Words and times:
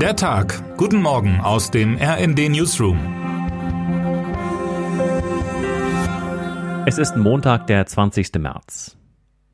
Der 0.00 0.14
Tag. 0.14 0.76
Guten 0.76 1.00
Morgen 1.00 1.40
aus 1.40 1.70
dem 1.70 1.96
RND 1.96 2.50
Newsroom. 2.50 2.98
Es 6.84 6.98
ist 6.98 7.16
Montag, 7.16 7.66
der 7.66 7.86
20. 7.86 8.34
März. 8.34 8.98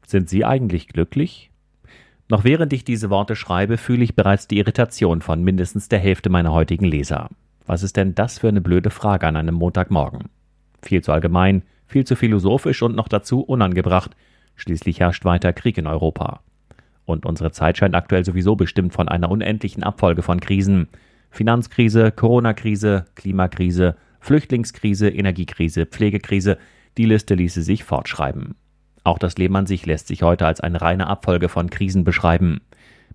Sind 0.05 0.29
Sie 0.29 0.45
eigentlich 0.45 0.89
glücklich? 0.89 1.53
Noch 2.29 2.43
während 2.43 2.73
ich 2.73 2.83
diese 2.83 3.09
Worte 3.09 3.37
schreibe, 3.37 3.79
fühle 3.79 4.03
ich 4.03 4.17
bereits 4.17 4.49
die 4.49 4.59
Irritation 4.59 5.23
von 5.23 5.45
mindestens 5.45 5.89
der 5.89 6.01
Hälfte 6.01 6.29
meiner 6.29 6.53
heutigen 6.53 6.87
Leser. 6.87 7.29
Was 7.65 7.85
ist 7.85 7.97
denn 7.97 8.17
das 8.17 8.41
für 8.41 8.49
eine 8.49 8.61
blöde 8.61 8.91
Frage 8.91 9.29
an 9.29 9.37
einem 9.37 9.55
Montagmorgen? 9.55 10.29
Viel 10.83 11.05
zu 11.05 11.13
allgemein, 11.13 11.63
viel 11.87 12.05
zu 12.05 12.17
philosophisch 12.17 12.83
und 12.83 12.97
noch 12.97 13.07
dazu 13.07 13.43
unangebracht. 13.43 14.17
Schließlich 14.57 14.99
herrscht 14.99 15.25
weiter 15.25 15.53
Krieg 15.53 15.79
in 15.79 15.87
Europa. 15.87 16.41
Und 17.13 17.27
unsere 17.27 17.53
Zeit 17.53 17.77
scheint 17.77 17.95
aktuell 17.95 18.25
sowieso 18.25 18.57
bestimmt 18.57 18.95
von 18.95 19.07
einer 19.07 19.31
unendlichen 19.31 19.83
Abfolge 19.83 20.23
von 20.23 20.41
Krisen. 20.41 20.89
Finanzkrise, 21.31 22.11
Corona-Krise, 22.11 23.05
Klimakrise, 23.17 23.97
Flüchtlingskrise, 24.21 25.11
Energiekrise, 25.11 25.85
Pflegekrise, 25.85 26.57
die 26.97 27.05
Liste 27.05 27.35
ließe 27.35 27.61
sich 27.61 27.85
fortschreiben. 27.85 28.55
Auch 29.05 29.19
das 29.19 29.37
Leben 29.37 29.55
an 29.57 29.67
sich 29.67 29.85
lässt 29.85 30.09
sich 30.09 30.23
heute 30.23 30.47
als 30.47 30.61
eine 30.61 30.81
reine 30.81 31.07
Abfolge 31.07 31.51
von 31.51 31.69
Krisen 31.69 32.05
beschreiben. 32.05 32.63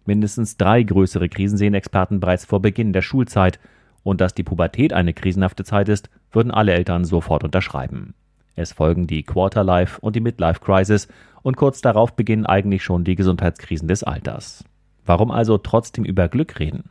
Mindestens 0.05 0.57
drei 0.57 0.83
größere 0.83 1.27
Krisen 1.27 1.57
sehen 1.57 1.73
Experten 1.73 2.19
bereits 2.19 2.45
vor 2.45 2.61
Beginn 2.61 2.93
der 2.93 3.01
Schulzeit, 3.01 3.59
und 4.03 4.21
dass 4.21 4.35
die 4.35 4.43
Pubertät 4.43 4.93
eine 4.93 5.13
krisenhafte 5.13 5.63
Zeit 5.63 5.89
ist, 5.89 6.09
würden 6.31 6.51
alle 6.51 6.73
Eltern 6.73 7.03
sofort 7.03 7.43
unterschreiben. 7.43 8.13
Es 8.57 8.73
folgen 8.73 9.05
die 9.05 9.21
Quarterlife 9.21 10.01
und 10.01 10.15
die 10.15 10.19
Midlife 10.19 10.59
Crisis 10.59 11.07
und 11.43 11.57
kurz 11.57 11.79
darauf 11.79 12.15
beginnen 12.15 12.47
eigentlich 12.47 12.83
schon 12.83 13.03
die 13.03 13.15
Gesundheitskrisen 13.15 13.87
des 13.87 14.03
Alters. 14.03 14.65
Warum 15.05 15.29
also 15.29 15.59
trotzdem 15.59 16.03
über 16.03 16.27
Glück 16.27 16.59
reden? 16.59 16.89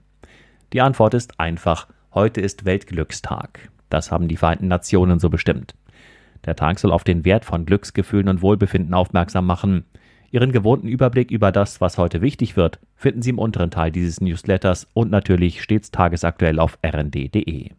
Die 0.73 0.81
Antwort 0.81 1.13
ist 1.13 1.41
einfach, 1.41 1.89
heute 2.15 2.41
ist 2.41 2.65
Weltglückstag. 2.65 3.69
Das 3.91 4.13
haben 4.13 4.29
die 4.29 4.37
Vereinten 4.37 4.69
Nationen 4.69 5.19
so 5.19 5.29
bestimmt. 5.29 5.75
Der 6.45 6.55
Tag 6.55 6.79
soll 6.79 6.93
auf 6.93 7.03
den 7.03 7.25
Wert 7.25 7.45
von 7.45 7.67
Glücksgefühlen 7.67 8.29
und 8.29 8.43
Wohlbefinden 8.43 8.95
aufmerksam 8.95 9.45
machen. 9.45 9.87
Ihren 10.31 10.53
gewohnten 10.53 10.87
Überblick 10.87 11.33
über 11.33 11.51
das, 11.51 11.81
was 11.81 11.99
heute 11.99 12.21
wichtig 12.21 12.57
wird, 12.57 12.79
finden 12.95 13.23
Sie 13.23 13.31
im 13.31 13.41
unteren 13.41 13.73
Teil 13.73 13.91
dieses 13.91 14.21
Newsletters 14.21 14.87
und 14.95 15.11
natürlich 15.11 15.63
stets 15.63 15.91
tagesaktuell 15.91 16.61
auf 16.61 16.79
rnd.de. 16.87 17.71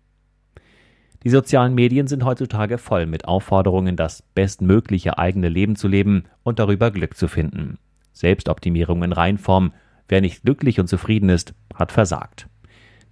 Die 1.28 1.32
sozialen 1.32 1.76
Medien 1.76 2.08
sind 2.08 2.24
heutzutage 2.24 2.78
voll 2.78 3.06
mit 3.06 3.26
Aufforderungen, 3.26 3.98
das 3.98 4.22
bestmögliche 4.22 5.18
eigene 5.18 5.50
Leben 5.50 5.76
zu 5.76 5.90
leben 5.90 6.24
und 6.44 6.58
darüber 6.58 6.90
Glück 6.90 7.18
zu 7.18 7.28
finden. 7.28 7.80
Selbstoptimierung 8.14 9.04
in 9.04 9.12
Reinform. 9.12 9.74
Wer 10.08 10.22
nicht 10.22 10.44
glücklich 10.44 10.80
und 10.80 10.88
zufrieden 10.88 11.28
ist, 11.28 11.54
hat 11.76 11.92
versagt. 11.92 12.48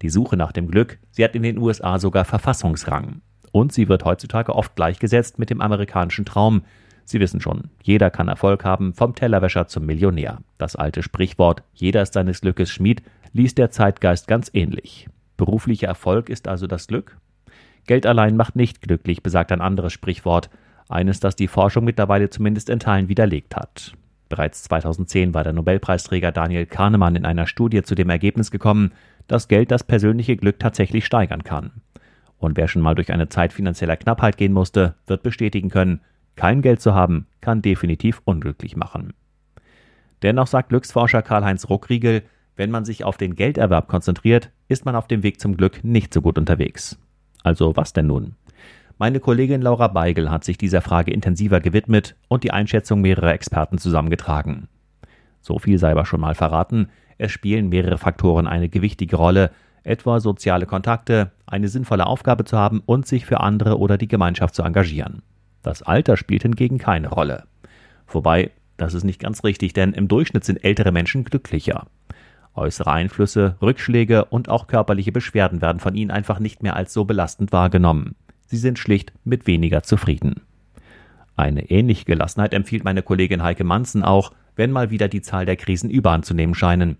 Die 0.02 0.08
Suche 0.08 0.38
nach 0.38 0.54
dem 0.54 0.72
Glück, 0.72 0.98
sie 1.12 1.26
hat 1.26 1.36
in 1.36 1.44
den 1.44 1.58
USA 1.58 2.00
sogar 2.00 2.24
Verfassungsrang. 2.24 3.20
Und 3.52 3.74
sie 3.74 3.90
wird 3.90 4.06
heutzutage 4.06 4.56
oft 4.56 4.78
gleichgesetzt 4.78 5.38
mit 5.38 5.50
dem 5.50 5.60
amerikanischen 5.60 6.24
Traum. 6.24 6.62
Sie 7.04 7.20
wissen 7.20 7.42
schon, 7.42 7.64
jeder 7.84 8.12
kann 8.12 8.30
Erfolg 8.30 8.64
haben, 8.64 8.94
vom 8.94 9.14
Tellerwäscher 9.14 9.68
zum 9.68 9.86
Millionär. 9.86 10.38
Das 10.58 10.78
alte 10.78 11.04
Sprichwort, 11.04 11.64
jeder 11.74 12.02
ist 12.04 12.14
seines 12.14 12.40
Glückes 12.40 12.72
Schmied, 12.72 13.04
liest 13.34 13.58
der 13.58 13.72
Zeitgeist 13.72 14.30
ganz 14.30 14.50
ähnlich. 14.54 15.10
Beruflicher 15.36 15.88
Erfolg 15.88 16.30
ist 16.30 16.48
also 16.48 16.66
das 16.66 16.88
Glück? 16.88 17.18
Geld 17.88 18.06
allein 18.06 18.36
macht 18.36 18.56
nicht 18.56 18.82
glücklich, 18.82 19.22
besagt 19.22 19.52
ein 19.52 19.62
anderes 19.62 19.94
Sprichwort, 19.94 20.50
eines, 20.90 21.20
das 21.20 21.36
die 21.36 21.48
Forschung 21.48 21.84
mittlerweile 21.84 22.30
zumindest 22.30 22.70
in 22.70 22.80
Teilen 22.80 23.10
widerlegt 23.10 23.56
hat. 23.56 23.94
Bereits 24.30 24.64
2010 24.64 25.34
war 25.34 25.44
der 25.44 25.54
Nobelpreisträger 25.54 26.32
Daniel 26.32 26.66
Kahnemann 26.66 27.16
in 27.16 27.26
einer 27.26 27.48
Studie 27.48 27.84
zu 27.84 27.96
dem 27.96 28.10
Ergebnis 28.10 28.52
gekommen, 28.52 28.92
dass 29.28 29.48
Geld 29.48 29.72
das 29.72 29.84
persönliche 29.84 30.36
Glück 30.36 30.60
tatsächlich 30.60 31.06
steigern 31.06 31.44
kann. 31.44 31.72
Und 32.38 32.58
wer 32.58 32.68
schon 32.68 32.82
mal 32.82 32.96
durch 32.96 33.12
eine 33.12 33.30
Zeit 33.30 33.54
finanzieller 33.54 33.98
Knappheit 33.98 34.38
gehen 34.38 34.54
musste, 34.54 34.96
wird 35.08 35.24
bestätigen 35.24 35.70
können, 35.70 36.02
kein 36.36 36.62
Geld 36.62 36.82
zu 36.82 36.94
haben, 36.94 37.28
kann 37.42 37.62
definitiv 37.62 38.22
unglücklich 38.26 38.76
machen. 38.76 39.14
Dennoch 40.22 40.48
sagt 40.48 40.70
Glücksforscher 40.70 41.22
Karl-Heinz 41.22 41.70
Ruckriegel, 41.70 42.24
wenn 42.56 42.72
man 42.72 42.86
sich 42.86 43.04
auf 43.04 43.18
den 43.18 43.36
Gelderwerb 43.36 43.88
konzentriert, 43.88 44.50
ist 44.68 44.86
man 44.86 44.96
auf 44.96 45.08
dem 45.08 45.24
Weg 45.24 45.40
zum 45.40 45.58
Glück 45.58 45.84
nicht 45.84 46.14
so 46.14 46.22
gut 46.22 46.38
unterwegs. 46.38 46.98
Also 47.46 47.76
was 47.76 47.94
denn 47.94 48.08
nun? 48.08 48.34
Meine 48.98 49.20
Kollegin 49.20 49.62
Laura 49.62 49.88
Beigel 49.88 50.32
hat 50.32 50.44
sich 50.44 50.58
dieser 50.58 50.82
Frage 50.82 51.12
intensiver 51.12 51.60
gewidmet 51.60 52.16
und 52.28 52.44
die 52.44 52.50
Einschätzung 52.50 53.02
mehrerer 53.02 53.34
Experten 53.34 53.78
zusammengetragen. 53.78 54.68
So 55.42 55.60
viel 55.60 55.78
sei 55.78 55.92
aber 55.92 56.08
schon 56.08 56.22
mal 56.22 56.34
verraten, 56.34 56.90
es 57.20 57.32
spielen 57.32 57.70
mehrere 57.70 58.00
Faktoren 58.00 58.48
eine 58.48 58.68
gewichtige 58.68 59.18
Rolle, 59.18 59.52
etwa 59.84 60.20
soziale 60.20 60.66
Kontakte, 60.66 61.32
eine 61.46 61.68
sinnvolle 61.68 62.08
Aufgabe 62.08 62.46
zu 62.46 62.58
haben 62.58 62.82
und 62.84 63.06
sich 63.06 63.28
für 63.28 63.42
andere 63.42 63.78
oder 63.78 64.00
die 64.00 64.08
Gemeinschaft 64.08 64.56
zu 64.56 64.64
engagieren. 64.64 65.22
Das 65.62 65.84
Alter 65.84 66.18
spielt 66.18 66.42
hingegen 66.42 66.80
keine 66.80 67.10
Rolle. 67.10 67.44
Wobei, 68.08 68.50
das 68.78 68.96
ist 68.96 69.04
nicht 69.04 69.22
ganz 69.22 69.44
richtig, 69.44 69.74
denn 69.74 69.94
im 69.94 70.08
Durchschnitt 70.08 70.46
sind 70.46 70.64
ältere 70.64 70.92
Menschen 70.92 71.24
glücklicher. 71.24 71.86
Äußere 72.56 72.92
Einflüsse, 72.92 73.58
Rückschläge 73.62 74.26
und 74.26 74.50
auch 74.50 74.68
körperliche 74.68 75.12
Beschwerden 75.12 75.62
werden 75.62 75.80
von 75.80 75.94
ihnen 75.96 76.12
einfach 76.12 76.40
nicht 76.40 76.64
mehr 76.64 76.76
als 76.76 76.94
so 76.94 77.04
belastend 77.04 77.52
wahrgenommen. 77.52 78.16
Sie 78.46 78.58
sind 78.58 78.80
schlicht 78.80 79.12
mit 79.24 79.46
weniger 79.46 79.84
zufrieden. 79.84 80.42
Eine 81.36 81.70
ähnliche 81.70 82.06
Gelassenheit 82.06 82.54
empfiehlt 82.54 82.86
meine 82.86 83.02
Kollegin 83.02 83.44
Heike 83.44 83.66
Manzen 83.66 84.04
auch, 84.04 84.32
wenn 84.56 84.72
mal 84.72 84.90
wieder 84.90 85.10
die 85.10 85.22
Zahl 85.22 85.46
der 85.46 85.58
Krisen 85.58 85.90
überhand 85.90 86.26
zu 86.26 86.34
nehmen 86.34 86.56
scheinen. 86.56 86.98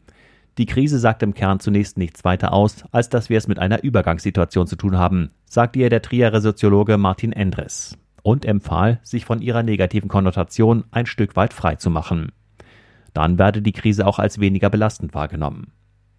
Die 0.58 0.66
Krise 0.66 1.00
sagt 1.00 1.24
im 1.24 1.34
Kern 1.34 1.62
zunächst 1.62 1.98
nichts 1.98 2.26
weiter 2.26 2.52
aus, 2.52 2.84
als 2.92 3.08
dass 3.10 3.30
wir 3.30 3.38
es 3.38 3.48
mit 3.48 3.60
einer 3.60 3.84
Übergangssituation 3.84 4.68
zu 4.68 4.76
tun 4.76 4.98
haben, 4.98 5.32
sagt 5.46 5.78
ihr 5.78 5.90
der 5.90 6.02
Trierer 6.02 6.42
Soziologe 6.42 6.98
Martin 6.98 7.32
Endres 7.32 7.98
und 8.24 8.44
empfahl, 8.46 9.00
sich 9.04 9.24
von 9.24 9.42
ihrer 9.42 9.64
negativen 9.64 10.10
Konnotation 10.10 10.84
ein 10.92 11.06
Stück 11.06 11.36
weit 11.38 11.54
frei 11.54 11.76
zu 11.76 11.90
machen 11.90 12.32
dann 13.16 13.40
werde 13.40 13.64
die 13.64 13.72
Krise 13.72 14.06
auch 14.06 14.20
als 14.20 14.40
weniger 14.40 14.70
belastend 14.70 15.16
wahrgenommen. 15.16 15.72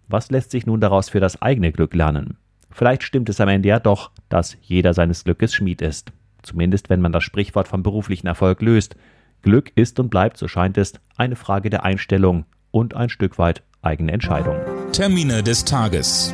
Was 0.09 0.31
lässt 0.31 0.51
sich 0.51 0.65
nun 0.65 0.81
daraus 0.81 1.09
für 1.09 1.19
das 1.19 1.41
eigene 1.41 1.71
Glück 1.71 1.93
lernen? 1.93 2.37
Vielleicht 2.71 3.03
stimmt 3.03 3.29
es 3.29 3.39
am 3.39 3.49
Ende 3.49 3.69
ja 3.69 3.79
doch, 3.79 4.11
dass 4.29 4.57
jeder 4.61 4.93
seines 4.93 5.23
Glückes 5.23 5.53
Schmied 5.53 5.81
ist. 5.81 6.11
Zumindest 6.41 6.89
wenn 6.89 7.01
man 7.01 7.11
das 7.11 7.23
Sprichwort 7.23 7.67
vom 7.67 7.83
beruflichen 7.83 8.27
Erfolg 8.27 8.61
löst. 8.61 8.95
Glück 9.41 9.71
ist 9.75 9.99
und 9.99 10.09
bleibt, 10.09 10.37
so 10.37 10.47
scheint 10.47 10.77
es, 10.77 10.93
eine 11.15 11.35
Frage 11.35 11.69
der 11.69 11.83
Einstellung 11.83 12.45
und 12.71 12.95
ein 12.95 13.09
Stück 13.09 13.37
weit 13.37 13.63
eigene 13.81 14.11
Entscheidung. 14.11 14.57
Termine 14.91 15.43
des 15.43 15.65
Tages. 15.65 16.33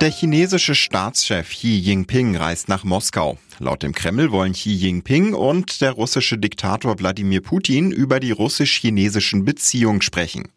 Der 0.00 0.10
chinesische 0.10 0.74
Staatschef 0.74 1.50
Xi 1.50 1.76
Jinping 1.76 2.34
reist 2.34 2.70
nach 2.70 2.84
Moskau. 2.84 3.36
Laut 3.58 3.82
dem 3.82 3.94
Kreml 3.94 4.30
wollen 4.30 4.54
Xi 4.54 4.70
Jinping 4.70 5.34
und 5.34 5.82
der 5.82 5.92
russische 5.92 6.38
Diktator 6.38 6.98
Wladimir 6.98 7.42
Putin 7.42 7.90
über 7.90 8.18
die 8.18 8.30
russisch-chinesischen 8.30 9.44
Beziehungen 9.44 10.00
sprechen. 10.00 10.48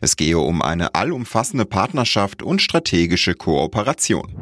Es 0.00 0.14
gehe 0.14 0.38
um 0.38 0.62
eine 0.62 0.94
allumfassende 0.94 1.64
Partnerschaft 1.64 2.44
und 2.44 2.62
strategische 2.62 3.34
Kooperation. 3.34 4.32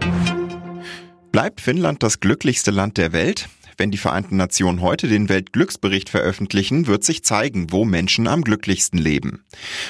Bleibt 1.33 1.63
Finnland 1.63 2.03
das 2.03 2.21
glücklichste 2.21 2.73
Land 2.73 2.99
der 2.99 3.15
Welt? 3.15 3.49
Wenn 3.77 3.91
die 3.91 3.99
Vereinten 3.99 4.37
Nationen 4.37 4.81
heute 4.81 5.09
den 5.09 5.29
Weltglücksbericht 5.29 6.09
veröffentlichen, 6.09 6.87
wird 6.87 7.05
sich 7.05 7.25
zeigen, 7.25 7.71
wo 7.71 7.85
Menschen 7.85 8.27
am 8.27 8.43
glücklichsten 8.43 8.99
leben. 8.99 9.45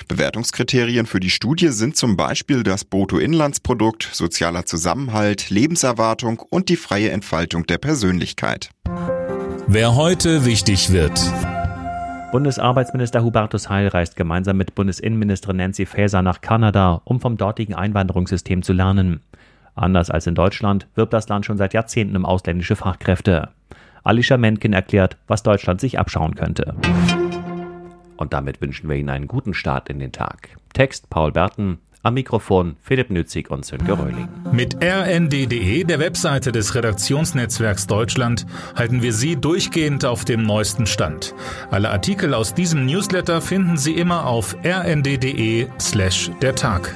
Bewertungskriterien 0.09 1.07
für 1.07 1.21
die 1.21 1.31
Studie 1.31 1.69
sind 1.69 1.97
zum 1.97 2.17
Beispiel 2.17 2.63
das 2.63 2.85
Bruttoinlandsprodukt, 2.85 4.09
sozialer 4.13 4.67
Zusammenhalt, 4.67 5.51
Lebenserwartung 5.51 6.39
und 6.39 6.69
die 6.69 6.77
freie 6.77 7.11
Entfaltung 7.11 7.67
der 7.67 7.79
Persönlichkeit. 7.79 8.71
Wer 9.67 9.95
heute 9.97 10.45
wichtig 10.45 10.91
wird. 10.93 11.21
Bundesarbeitsminister 12.33 13.23
Hubertus 13.23 13.69
Heil 13.69 13.89
reist 13.89 14.17
gemeinsam 14.17 14.57
mit 14.57 14.75
Bundesinnenministerin 14.75 15.59
Nancy 15.59 15.85
Faeser 15.85 16.23
nach 16.23 16.41
Kanada, 16.41 17.03
um 17.05 17.21
vom 17.21 17.37
dortigen 17.37 17.75
Einwanderungssystem 17.75 18.63
zu 18.63 18.73
lernen. 18.73 19.21
Anders 19.75 20.11
als 20.11 20.27
in 20.27 20.35
Deutschland 20.35 20.87
wirbt 20.95 21.13
das 21.13 21.29
Land 21.29 21.47
schon 21.47 21.59
seit 21.59 21.75
Jahrzehnten 21.75 22.17
um 22.17 22.25
ausländische 22.25 22.77
Fachkräfte. 22.77 23.51
Alicia 24.05 24.37
Menken 24.37 24.73
erklärt, 24.73 25.17
was 25.27 25.43
Deutschland 25.43 25.81
sich 25.81 25.99
abschauen 25.99 26.35
könnte. 26.35 26.75
Und 28.17 28.33
damit 28.33 28.61
wünschen 28.61 28.89
wir 28.89 28.97
Ihnen 28.97 29.11
einen 29.11 29.29
guten 29.29 29.55
Start 29.55 29.89
in 29.89 29.99
den 29.99 30.13
Tag. 30.13 30.51
Text 30.73 31.11
Paul 31.11 31.33
Berten, 31.33 31.79
am 32.03 32.15
Mikrofon 32.15 32.77
Philipp 32.83 33.11
Nützig 33.11 33.51
und 33.51 33.65
Sönke 33.65 33.99
Röhling. 33.99 34.29
Mit 34.53 34.77
rnd.de, 34.83 35.85
der 35.85 35.99
Webseite 36.01 36.51
des 36.51 36.75
Redaktionsnetzwerks 36.75 37.87
Deutschland, 37.87 38.47
halten 38.75 39.03
wir 39.03 39.13
Sie 39.13 39.37
durchgehend 39.37 40.05
auf 40.05 40.25
dem 40.25 40.43
neuesten 40.43 40.87
Stand. 40.87 41.35
Alle 41.71 41.91
Artikel 41.91 42.35
aus 42.35 42.55
diesem 42.55 42.87
Newsletter 42.87 43.41
finden 43.41 43.77
Sie 43.77 43.95
immer 43.95 44.27
auf 44.27 44.57
rnd.de 44.65 45.69
slash 45.79 46.31
der 46.41 46.55
Tag. 46.55 46.95